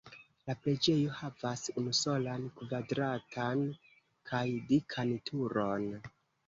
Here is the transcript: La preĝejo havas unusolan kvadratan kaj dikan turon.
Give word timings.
La 0.45 0.53
preĝejo 0.61 1.11
havas 1.17 1.65
unusolan 1.81 2.49
kvadratan 2.63 3.63
kaj 4.33 4.45
dikan 4.75 5.19
turon. 5.31 5.89